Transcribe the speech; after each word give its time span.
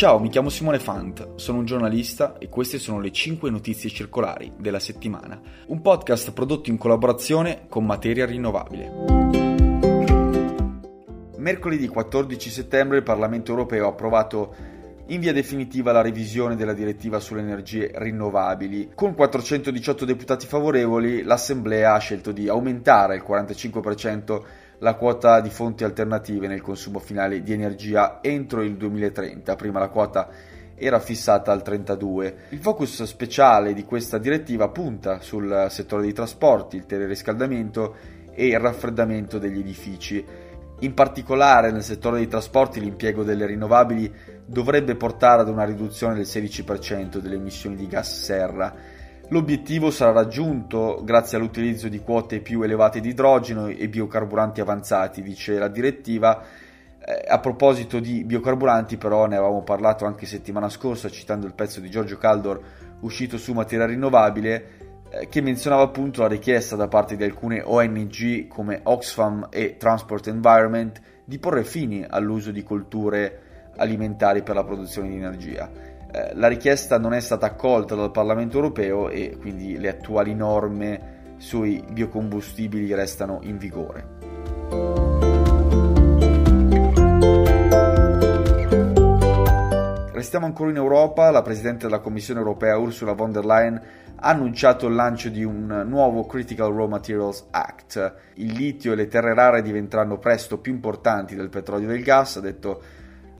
Ciao, 0.00 0.18
mi 0.18 0.30
chiamo 0.30 0.48
Simone 0.48 0.78
Fant, 0.78 1.34
sono 1.34 1.58
un 1.58 1.66
giornalista 1.66 2.38
e 2.38 2.48
queste 2.48 2.78
sono 2.78 3.00
le 3.00 3.12
5 3.12 3.50
notizie 3.50 3.90
circolari 3.90 4.50
della 4.56 4.78
settimana, 4.78 5.38
un 5.66 5.82
podcast 5.82 6.32
prodotto 6.32 6.70
in 6.70 6.78
collaborazione 6.78 7.66
con 7.68 7.84
Materia 7.84 8.24
Rinnovabile. 8.24 8.90
Mercoledì 11.36 11.86
14 11.86 12.48
settembre 12.48 12.96
il 12.96 13.02
Parlamento 13.02 13.50
europeo 13.50 13.84
ha 13.84 13.90
approvato 13.90 14.54
in 15.08 15.20
via 15.20 15.34
definitiva 15.34 15.92
la 15.92 16.00
revisione 16.00 16.56
della 16.56 16.72
direttiva 16.72 17.20
sulle 17.20 17.42
energie 17.42 17.90
rinnovabili. 17.92 18.92
Con 18.94 19.14
418 19.14 20.06
deputati 20.06 20.46
favorevoli, 20.46 21.24
l'Assemblea 21.24 21.92
ha 21.92 21.98
scelto 21.98 22.32
di 22.32 22.48
aumentare 22.48 23.16
il 23.16 23.24
45% 23.28 24.42
la 24.80 24.94
quota 24.94 25.40
di 25.40 25.50
fonti 25.50 25.84
alternative 25.84 26.46
nel 26.46 26.62
consumo 26.62 26.98
finale 26.98 27.42
di 27.42 27.52
energia 27.52 28.18
entro 28.22 28.62
il 28.62 28.76
2030. 28.76 29.54
Prima 29.56 29.78
la 29.78 29.88
quota 29.88 30.28
era 30.74 30.98
fissata 30.98 31.52
al 31.52 31.62
32. 31.62 32.36
Il 32.50 32.60
focus 32.60 33.02
speciale 33.02 33.74
di 33.74 33.84
questa 33.84 34.18
direttiva 34.18 34.68
punta 34.68 35.20
sul 35.20 35.66
settore 35.68 36.02
dei 36.02 36.12
trasporti, 36.12 36.76
il 36.76 36.86
teleriscaldamento 36.86 37.94
e 38.32 38.46
il 38.46 38.58
raffreddamento 38.58 39.38
degli 39.38 39.58
edifici. 39.58 40.24
In 40.82 40.94
particolare 40.94 41.70
nel 41.70 41.82
settore 41.82 42.16
dei 42.16 42.28
trasporti 42.28 42.80
l'impiego 42.80 43.22
delle 43.22 43.44
rinnovabili 43.44 44.10
dovrebbe 44.46 44.96
portare 44.96 45.42
ad 45.42 45.48
una 45.48 45.64
riduzione 45.64 46.14
del 46.14 46.24
16% 46.24 47.18
delle 47.18 47.34
emissioni 47.34 47.76
di 47.76 47.86
gas 47.86 48.22
serra 48.22 48.74
L'obiettivo 49.30 49.92
sarà 49.92 50.10
raggiunto 50.10 51.02
grazie 51.04 51.38
all'utilizzo 51.38 51.88
di 51.88 52.00
quote 52.00 52.40
più 52.40 52.62
elevate 52.62 52.98
di 52.98 53.10
idrogeno 53.10 53.68
e 53.68 53.88
biocarburanti 53.88 54.60
avanzati, 54.60 55.22
dice 55.22 55.56
la 55.56 55.68
direttiva. 55.68 56.42
Eh, 56.98 57.26
a 57.28 57.38
proposito 57.38 58.00
di 58.00 58.24
biocarburanti, 58.24 58.96
però, 58.96 59.26
ne 59.26 59.36
avevamo 59.36 59.62
parlato 59.62 60.04
anche 60.04 60.26
settimana 60.26 60.68
scorsa, 60.68 61.08
citando 61.08 61.46
il 61.46 61.54
pezzo 61.54 61.78
di 61.78 61.88
Giorgio 61.88 62.18
Caldor 62.18 62.60
uscito 63.02 63.38
su 63.38 63.52
materia 63.52 63.86
rinnovabile, 63.86 64.64
eh, 65.10 65.28
che 65.28 65.40
menzionava 65.40 65.82
appunto 65.82 66.22
la 66.22 66.28
richiesta 66.28 66.74
da 66.74 66.88
parte 66.88 67.14
di 67.14 67.22
alcune 67.22 67.62
ONG 67.64 68.48
come 68.48 68.80
Oxfam 68.82 69.46
e 69.48 69.76
Transport 69.76 70.26
Environment 70.26 71.00
di 71.24 71.38
porre 71.38 71.62
fine 71.62 72.04
all'uso 72.10 72.50
di 72.50 72.64
colture 72.64 73.70
alimentari 73.76 74.42
per 74.42 74.56
la 74.56 74.64
produzione 74.64 75.08
di 75.08 75.14
energia. 75.14 75.89
Eh, 76.12 76.32
la 76.34 76.48
richiesta 76.48 76.98
non 76.98 77.12
è 77.12 77.20
stata 77.20 77.46
accolta 77.46 77.94
dal 77.94 78.10
Parlamento 78.10 78.56
europeo 78.56 79.08
e 79.08 79.36
quindi 79.38 79.78
le 79.78 79.88
attuali 79.88 80.34
norme 80.34 81.18
sui 81.36 81.84
biocombustibili 81.88 82.92
restano 82.94 83.38
in 83.42 83.58
vigore. 83.58 84.18
Restiamo 90.12 90.46
ancora 90.46 90.70
in 90.70 90.76
Europa, 90.76 91.30
la 91.30 91.42
Presidente 91.42 91.86
della 91.86 92.00
Commissione 92.00 92.40
europea 92.40 92.76
Ursula 92.76 93.12
von 93.12 93.32
der 93.32 93.44
Leyen 93.44 93.80
ha 94.16 94.28
annunciato 94.28 94.86
il 94.86 94.94
lancio 94.94 95.28
di 95.28 95.44
un 95.44 95.84
nuovo 95.86 96.26
Critical 96.26 96.74
Raw 96.74 96.88
Materials 96.88 97.46
Act. 97.50 98.14
Il 98.34 98.52
litio 98.52 98.92
e 98.92 98.96
le 98.96 99.06
terre 99.06 99.32
rare 99.32 99.62
diventeranno 99.62 100.18
presto 100.18 100.58
più 100.58 100.72
importanti 100.72 101.34
del 101.36 101.48
petrolio 101.48 101.88
e 101.88 101.92
del 101.92 102.02
gas, 102.02 102.36
ha 102.36 102.40
detto 102.40 102.82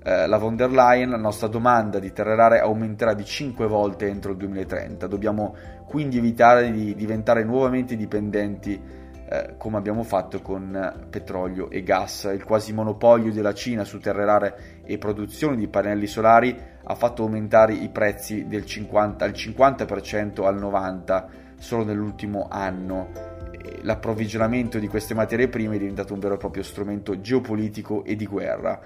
eh, 0.03 0.27
la 0.27 0.39
von 0.39 0.57
der 0.57 0.71
Leyen, 0.71 1.11
la 1.11 1.17
nostra 1.17 1.47
domanda 1.47 1.99
di 1.99 2.13
terre 2.13 2.35
rare 2.35 2.61
aumenterà 2.61 3.15
di 3.15 3.25
5 3.25 3.67
volte 3.67 4.07
entro 4.07 4.33
il 4.33 4.39
2030. 4.39 5.07
Dobbiamo 5.07 5.55
quindi 5.87 6.19
evitare 6.19 6.71
di 6.71 6.95
diventare 6.95 7.45
nuovamente 7.45 7.97
dipendenti 7.97 8.81
eh, 9.29 9.55
come 9.59 9.77
abbiamo 9.77 10.03
fatto 10.03 10.41
con 10.41 11.07
petrolio 11.11 11.71
e 11.71 11.83
gas. 11.83 12.31
Il 12.33 12.45
quasi 12.45 12.73
monopolio 12.73 13.33
della 13.33 13.55
Cina 13.55 13.85
su 13.85 13.99
terre 13.99 14.25
rare 14.25 14.57
e 14.85 14.99
produzione 14.99 15.57
di 15.57 15.69
pannelli 15.69 16.07
solari 16.07 16.57
ha 16.83 16.95
fatto 16.95 17.23
aumentare 17.23 17.75
i 17.75 17.89
prezzi 17.91 18.47
del 18.47 18.65
50, 18.65 19.25
al 19.25 19.33
50% 19.33 20.45
al 20.45 20.59
90% 20.59 21.25
solo 21.59 21.85
nell'ultimo 21.85 22.49
anno 22.51 23.39
l'approvvigionamento 23.83 24.79
di 24.79 24.89
queste 24.89 25.15
materie 25.15 25.49
prime 25.49 25.77
è 25.77 25.79
diventato 25.79 26.15
un 26.15 26.21
vero 26.21 26.35
e 26.35 26.39
proprio 26.39 26.63
strumento 26.63 27.21
geopolitico 27.21 28.05
e 28.05 28.17
di 28.17 28.27
guerra. 28.27 28.81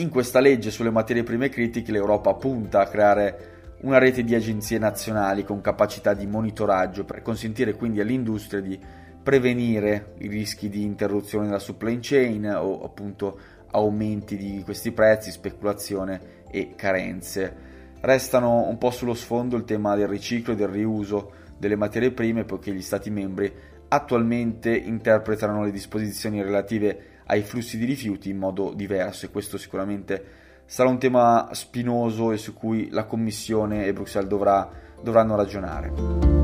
In 0.00 0.10
questa 0.10 0.38
legge 0.38 0.70
sulle 0.70 0.92
materie 0.92 1.24
prime 1.24 1.48
critiche 1.48 1.90
l'Europa 1.90 2.32
punta 2.34 2.82
a 2.82 2.86
creare 2.86 3.76
una 3.80 3.98
rete 3.98 4.22
di 4.22 4.32
agenzie 4.32 4.78
nazionali 4.78 5.42
con 5.42 5.60
capacità 5.60 6.14
di 6.14 6.24
monitoraggio 6.24 7.04
per 7.04 7.20
consentire 7.20 7.74
quindi 7.74 7.98
all'industria 7.98 8.60
di 8.60 8.78
prevenire 9.20 10.14
i 10.18 10.28
rischi 10.28 10.68
di 10.68 10.84
interruzione 10.84 11.46
della 11.46 11.58
supply 11.58 11.98
chain 12.00 12.46
o 12.46 12.84
appunto 12.84 13.40
aumenti 13.72 14.36
di 14.36 14.62
questi 14.64 14.92
prezzi, 14.92 15.32
speculazione 15.32 16.44
e 16.48 16.74
carenze. 16.76 17.66
Restano 18.00 18.68
un 18.68 18.78
po' 18.78 18.92
sullo 18.92 19.14
sfondo 19.14 19.56
il 19.56 19.64
tema 19.64 19.96
del 19.96 20.06
riciclo 20.06 20.52
e 20.52 20.56
del 20.56 20.68
riuso 20.68 21.32
delle 21.58 21.74
materie 21.74 22.12
prime 22.12 22.44
poiché 22.44 22.72
gli 22.72 22.82
Stati 22.82 23.10
membri 23.10 23.52
attualmente 23.88 24.70
interpretano 24.70 25.64
le 25.64 25.72
disposizioni 25.72 26.40
relative 26.40 27.17
ai 27.28 27.42
flussi 27.42 27.78
di 27.78 27.84
rifiuti 27.84 28.30
in 28.30 28.38
modo 28.38 28.72
diverso 28.74 29.26
e 29.26 29.30
questo 29.30 29.58
sicuramente 29.58 30.24
sarà 30.64 30.88
un 30.88 30.98
tema 30.98 31.48
spinoso 31.52 32.32
e 32.32 32.36
su 32.36 32.54
cui 32.54 32.88
la 32.90 33.04
Commissione 33.04 33.86
e 33.86 33.92
Bruxelles 33.92 34.28
dovrà, 34.28 34.68
dovranno 35.00 35.36
ragionare. 35.36 36.36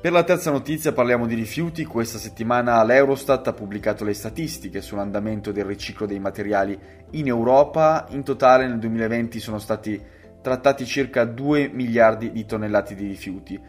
Per 0.00 0.12
la 0.12 0.22
terza 0.22 0.50
notizia 0.52 0.92
parliamo 0.92 1.26
di 1.26 1.34
rifiuti. 1.34 1.84
Questa 1.84 2.18
settimana 2.18 2.82
l'Eurostat 2.84 3.48
ha 3.48 3.52
pubblicato 3.52 4.04
le 4.04 4.14
statistiche 4.14 4.80
sull'andamento 4.80 5.50
del 5.50 5.64
riciclo 5.64 6.06
dei 6.06 6.20
materiali 6.20 6.78
in 7.10 7.26
Europa. 7.26 8.06
In 8.10 8.22
totale 8.22 8.66
nel 8.66 8.78
2020 8.78 9.40
sono 9.40 9.58
stati 9.58 10.00
trattati 10.40 10.86
circa 10.86 11.24
2 11.24 11.70
miliardi 11.72 12.30
di 12.30 12.46
tonnellate 12.46 12.94
di 12.94 13.06
rifiuti 13.06 13.60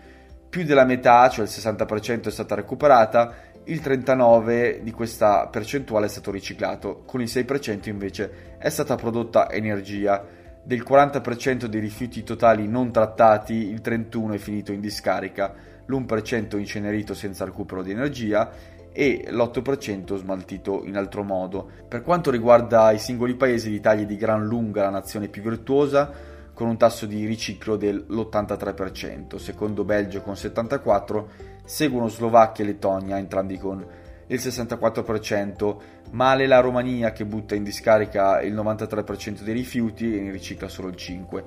più 0.50 0.64
della 0.64 0.86
metà, 0.86 1.30
cioè 1.30 1.46
il 1.46 1.52
60% 1.52 2.28
è 2.28 2.32
stata 2.32 2.56
recuperata, 2.56 3.36
il 3.66 3.82
39% 3.82 4.80
di 4.80 4.92
questa 4.92 5.48
percentuale 5.48 6.08
è 6.08 6.10
stato 6.10 6.32
riciclato, 6.32 7.04
con 7.06 7.22
il 7.22 7.28
6% 7.28 7.88
invece 7.90 8.56
è 8.58 8.70
stata 8.70 8.96
prodotta 8.96 9.52
energia. 9.52 10.26
Del 10.62 10.84
40% 10.88 11.66
dei 11.66 11.80
rifiuti 11.80 12.24
totali 12.24 12.68
non 12.68 12.92
trattati, 12.92 13.54
il 13.54 13.82
31% 13.84 14.34
è 14.34 14.38
finito 14.38 14.72
in 14.72 14.82
discarica, 14.82 15.54
l'1% 15.86 16.58
incenerito 16.58 17.14
senza 17.14 17.46
recupero 17.46 17.82
di 17.82 17.92
energia 17.92 18.52
e 18.92 19.26
l'8% 19.30 20.16
smaltito 20.16 20.84
in 20.86 20.98
altro 20.98 21.24
modo. 21.24 21.70
Per 21.88 22.02
quanto 22.02 22.32
riguarda 22.32 22.92
i 22.92 23.00
singoli 23.00 23.36
paesi, 23.36 23.70
l'Italia 23.70 24.04
è 24.04 24.08
di 24.08 24.18
gran 24.18 24.46
lunga 24.46 24.84
la 24.84 24.90
nazione 24.90 25.28
più 25.28 25.42
virtuosa, 25.42 26.12
con 26.59 26.68
un 26.68 26.75
tasso 26.75 27.06
di 27.06 27.25
riciclo 27.25 27.78
dell'83%, 27.78 29.38
secondo 29.38 29.86
Belgio 29.86 30.20
con 30.20 30.34
74%, 30.34 31.25
seguono 31.64 32.09
Slovacchia 32.09 32.66
e 32.66 32.68
Lettonia, 32.68 33.18
entrambi 33.18 33.58
con 33.58 33.86
il 34.28 34.38
64%, 34.38 35.78
male 36.12 36.47
la 36.47 36.59
Romania 36.59 37.14
che 37.14 37.24
butta 37.24 37.56
in 37.56 37.64
discarica 37.64 38.42
il 38.42 38.53
93% 38.53 39.42
dei 39.42 39.53
rifiuti 39.53 40.18
e 40.18 40.20
ne 40.20 40.31
ricicla 40.31 40.68
solo 40.68 40.90
il 40.90 40.96
5%. 40.97 41.44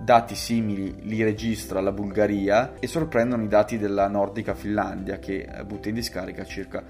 Dati 0.00 0.34
simili 0.34 0.96
li 1.02 1.22
registra 1.22 1.82
la 1.82 1.92
Bulgaria 1.92 2.72
e 2.80 2.86
sorprendono 2.86 3.42
i 3.42 3.48
dati 3.48 3.76
della 3.76 4.08
nordica 4.08 4.54
Finlandia 4.54 5.18
che 5.18 5.46
butta 5.66 5.90
in 5.90 5.94
discarica 5.94 6.42
circa 6.42 6.82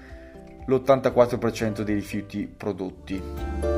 l'84% 0.65 1.81
dei 1.81 1.95
rifiuti 1.95 2.47
prodotti. 2.47 3.74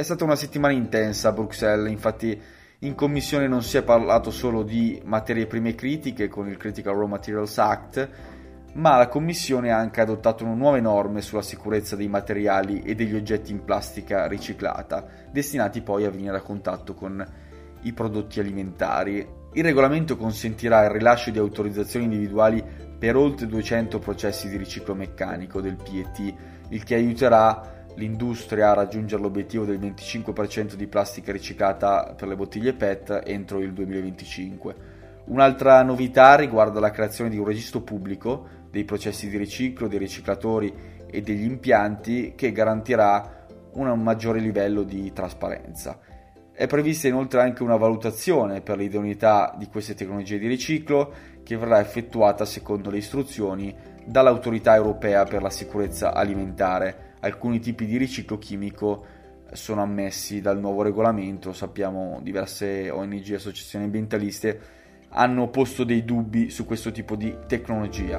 È 0.00 0.02
stata 0.02 0.24
una 0.24 0.34
settimana 0.34 0.72
intensa 0.72 1.28
a 1.28 1.32
Bruxelles, 1.32 1.90
infatti 1.90 2.40
in 2.78 2.94
commissione 2.94 3.46
non 3.46 3.62
si 3.62 3.76
è 3.76 3.82
parlato 3.82 4.30
solo 4.30 4.62
di 4.62 4.98
materie 5.04 5.46
prime 5.46 5.74
critiche 5.74 6.26
con 6.26 6.48
il 6.48 6.56
Critical 6.56 6.96
Raw 6.96 7.06
Materials 7.06 7.58
Act, 7.58 8.08
ma 8.74 8.96
la 8.96 9.08
commissione 9.08 9.70
ha 9.70 9.76
anche 9.76 10.00
adottato 10.00 10.46
nuove 10.46 10.80
norme 10.80 11.20
sulla 11.20 11.42
sicurezza 11.42 11.96
dei 11.96 12.08
materiali 12.08 12.80
e 12.80 12.94
degli 12.94 13.14
oggetti 13.14 13.52
in 13.52 13.62
plastica 13.62 14.26
riciclata, 14.26 15.06
destinati 15.30 15.82
poi 15.82 16.06
a 16.06 16.10
venire 16.10 16.38
a 16.38 16.42
contatto 16.42 16.94
con 16.94 17.22
i 17.82 17.92
prodotti 17.92 18.40
alimentari. 18.40 19.28
Il 19.52 19.64
regolamento 19.64 20.16
consentirà 20.16 20.82
il 20.84 20.92
rilascio 20.92 21.30
di 21.30 21.38
autorizzazioni 21.38 22.06
individuali 22.06 22.64
per 22.98 23.16
oltre 23.16 23.46
200 23.46 23.98
processi 23.98 24.48
di 24.48 24.56
riciclo 24.56 24.94
meccanico 24.94 25.60
del 25.60 25.76
PET, 25.76 26.34
il 26.70 26.84
che 26.84 26.94
aiuterà 26.94 27.79
l'industria 27.96 28.70
a 28.70 28.74
raggiungere 28.74 29.22
l'obiettivo 29.22 29.64
del 29.64 29.78
25% 29.78 30.74
di 30.74 30.86
plastica 30.86 31.32
riciclata 31.32 32.14
per 32.16 32.28
le 32.28 32.36
bottiglie 32.36 32.74
PET 32.74 33.22
entro 33.24 33.60
il 33.60 33.72
2025. 33.72 34.98
Un'altra 35.26 35.82
novità 35.82 36.34
riguarda 36.36 36.80
la 36.80 36.90
creazione 36.90 37.30
di 37.30 37.38
un 37.38 37.44
registro 37.44 37.80
pubblico 37.80 38.58
dei 38.70 38.84
processi 38.84 39.28
di 39.28 39.36
riciclo, 39.36 39.88
dei 39.88 39.98
riciclatori 39.98 40.72
e 41.10 41.20
degli 41.20 41.44
impianti 41.44 42.34
che 42.36 42.52
garantirà 42.52 43.46
un 43.72 44.02
maggiore 44.02 44.40
livello 44.40 44.82
di 44.82 45.12
trasparenza. 45.12 45.98
È 46.52 46.66
prevista 46.66 47.08
inoltre 47.08 47.40
anche 47.40 47.62
una 47.62 47.76
valutazione 47.76 48.60
per 48.60 48.76
l'idoneità 48.76 49.54
di 49.56 49.66
queste 49.66 49.94
tecnologie 49.94 50.38
di 50.38 50.46
riciclo 50.46 51.12
che 51.42 51.56
verrà 51.56 51.80
effettuata 51.80 52.44
secondo 52.44 52.90
le 52.90 52.98
istruzioni 52.98 53.74
dall'autorità 54.10 54.74
europea 54.74 55.24
per 55.24 55.40
la 55.40 55.50
sicurezza 55.50 56.12
alimentare. 56.12 57.14
Alcuni 57.20 57.60
tipi 57.60 57.86
di 57.86 57.96
riciclo 57.96 58.38
chimico 58.38 59.04
sono 59.52 59.82
ammessi 59.82 60.40
dal 60.40 60.58
nuovo 60.58 60.82
regolamento, 60.82 61.52
sappiamo 61.52 62.18
diverse 62.22 62.90
ONG 62.90 63.30
e 63.30 63.34
associazioni 63.34 63.84
ambientaliste 63.84 64.78
hanno 65.12 65.48
posto 65.48 65.82
dei 65.84 66.04
dubbi 66.04 66.50
su 66.50 66.66
questo 66.66 66.92
tipo 66.92 67.16
di 67.16 67.34
tecnologia. 67.46 68.18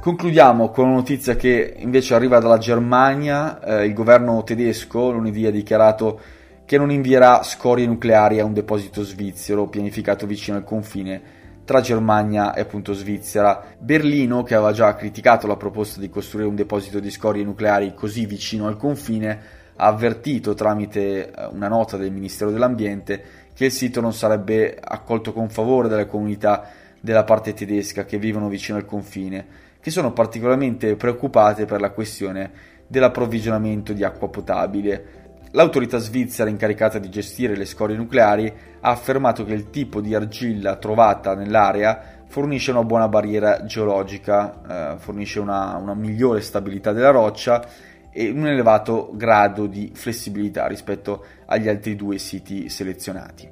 Concludiamo 0.00 0.70
con 0.70 0.86
una 0.86 0.94
notizia 0.96 1.36
che 1.36 1.74
invece 1.76 2.14
arriva 2.14 2.38
dalla 2.38 2.56
Germania. 2.56 3.60
Eh, 3.62 3.86
il 3.86 3.92
governo 3.92 4.42
tedesco 4.42 5.10
lunedì 5.10 5.44
ha 5.44 5.50
dichiarato 5.50 6.18
che 6.68 6.76
non 6.76 6.90
invierà 6.90 7.42
scorie 7.44 7.86
nucleari 7.86 8.40
a 8.40 8.44
un 8.44 8.52
deposito 8.52 9.02
svizzero 9.02 9.68
pianificato 9.68 10.26
vicino 10.26 10.58
al 10.58 10.64
confine 10.64 11.22
tra 11.64 11.80
Germania 11.80 12.52
e 12.52 12.60
appunto 12.60 12.92
Svizzera. 12.92 13.64
Berlino, 13.78 14.42
che 14.42 14.54
aveva 14.54 14.72
già 14.72 14.94
criticato 14.94 15.46
la 15.46 15.56
proposta 15.56 15.98
di 15.98 16.10
costruire 16.10 16.46
un 16.46 16.54
deposito 16.54 17.00
di 17.00 17.10
scorie 17.10 17.42
nucleari 17.42 17.94
così 17.94 18.26
vicino 18.26 18.66
al 18.66 18.76
confine, 18.76 19.40
ha 19.76 19.86
avvertito 19.86 20.52
tramite 20.52 21.30
eh, 21.30 21.46
una 21.46 21.68
nota 21.68 21.96
del 21.96 22.12
Ministero 22.12 22.50
dell'Ambiente 22.50 23.22
che 23.54 23.64
il 23.64 23.72
sito 23.72 24.02
non 24.02 24.12
sarebbe 24.12 24.78
accolto 24.78 25.32
con 25.32 25.48
favore 25.48 25.88
dalle 25.88 26.06
comunità 26.06 26.68
della 27.00 27.24
parte 27.24 27.54
tedesca 27.54 28.04
che 28.04 28.18
vivono 28.18 28.48
vicino 28.48 28.76
al 28.76 28.84
confine, 28.84 29.46
che 29.80 29.90
sono 29.90 30.12
particolarmente 30.12 30.96
preoccupate 30.96 31.64
per 31.64 31.80
la 31.80 31.92
questione 31.92 32.50
dell'approvvigionamento 32.86 33.94
di 33.94 34.04
acqua 34.04 34.28
potabile. 34.28 35.27
L'autorità 35.58 35.98
svizzera 35.98 36.48
incaricata 36.48 37.00
di 37.00 37.10
gestire 37.10 37.56
le 37.56 37.64
scorie 37.64 37.96
nucleari 37.96 38.46
ha 38.80 38.90
affermato 38.90 39.44
che 39.44 39.54
il 39.54 39.70
tipo 39.70 40.00
di 40.00 40.14
argilla 40.14 40.76
trovata 40.76 41.34
nell'area 41.34 42.22
fornisce 42.28 42.70
una 42.70 42.84
buona 42.84 43.08
barriera 43.08 43.64
geologica, 43.64 44.92
eh, 44.94 44.98
fornisce 44.98 45.40
una, 45.40 45.74
una 45.74 45.94
migliore 45.94 46.42
stabilità 46.42 46.92
della 46.92 47.10
roccia 47.10 47.66
e 48.12 48.30
un 48.30 48.46
elevato 48.46 49.10
grado 49.14 49.66
di 49.66 49.90
flessibilità 49.92 50.68
rispetto 50.68 51.24
agli 51.46 51.68
altri 51.68 51.96
due 51.96 52.18
siti 52.18 52.68
selezionati. 52.68 53.50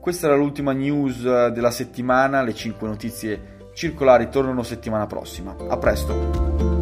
Questa 0.00 0.28
era 0.28 0.36
l'ultima 0.36 0.70
news 0.70 1.48
della 1.48 1.72
settimana, 1.72 2.42
le 2.42 2.54
5 2.54 2.86
notizie 2.86 3.40
circolari 3.74 4.28
tornano 4.28 4.62
settimana 4.62 5.08
prossima. 5.08 5.56
A 5.68 5.76
presto! 5.78 6.81